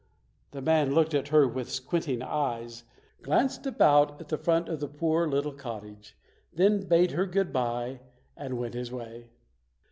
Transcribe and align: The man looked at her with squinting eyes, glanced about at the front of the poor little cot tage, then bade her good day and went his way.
The 0.49 0.63
man 0.63 0.95
looked 0.95 1.13
at 1.13 1.27
her 1.27 1.47
with 1.47 1.69
squinting 1.69 2.23
eyes, 2.23 2.85
glanced 3.21 3.67
about 3.67 4.19
at 4.19 4.29
the 4.29 4.37
front 4.39 4.67
of 4.67 4.79
the 4.79 4.87
poor 4.87 5.27
little 5.27 5.53
cot 5.53 5.83
tage, 5.83 6.17
then 6.51 6.87
bade 6.87 7.11
her 7.11 7.27
good 7.27 7.53
day 7.53 7.99
and 8.35 8.57
went 8.57 8.73
his 8.73 8.91
way. 8.91 9.29